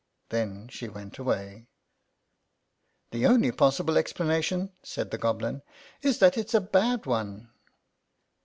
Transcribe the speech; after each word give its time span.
Then 0.29 0.67
she 0.67 0.89
went 0.89 1.19
away. 1.19 1.67
"The 3.11 3.27
only 3.27 3.51
possible 3.51 3.99
explanation," 3.99 4.71
said 4.81 5.11
the 5.11 5.19
Goblin," 5.19 5.61
is 6.01 6.17
that 6.17 6.39
it's 6.39 6.55
a 6.55 6.59
bad 6.59 7.05
one." 7.05 7.51